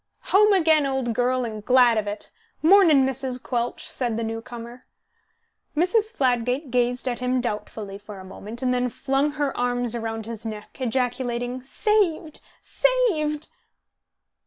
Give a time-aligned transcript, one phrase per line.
[0.33, 2.31] "Home again, old girl, and glad of it!
[2.63, 3.39] Mornin', Mrs.
[3.39, 4.81] Quelch," said the new comer.
[5.77, 6.11] Mrs.
[6.11, 10.43] Fladgate gazed at him doubtfully for a moment, and then flung her arms round his
[10.43, 13.49] neck, ejaculating, "Saved, saved!"